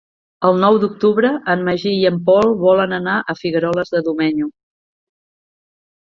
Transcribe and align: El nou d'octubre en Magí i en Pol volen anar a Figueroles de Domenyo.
El 0.47 0.55
nou 0.61 0.75
d'octubre 0.83 1.29
en 1.53 1.59
Magí 1.67 1.91
i 1.97 2.07
en 2.09 2.17
Pol 2.29 2.49
volen 2.63 2.95
anar 2.97 3.17
a 3.21 3.35
Figueroles 3.41 3.93
de 3.97 4.01
Domenyo. 4.09 4.49